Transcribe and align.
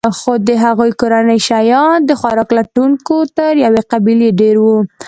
خو 0.17 0.31
د 0.47 0.49
هغوی 0.63 0.91
کورنۍ 1.01 1.39
شیان 1.47 1.97
د 2.05 2.11
خوراک 2.19 2.49
لټونکو 2.57 3.15
تر 3.37 3.53
یوې 3.65 3.81
قبیلې 3.91 4.29
ډېر 4.41 4.55
وو. 4.63 4.77